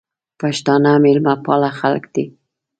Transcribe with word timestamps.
پښتانه 0.39 0.91
مېلمه 1.03 1.33
پاله 1.45 1.69
خلګ 1.79 2.03
دي. 2.13 2.25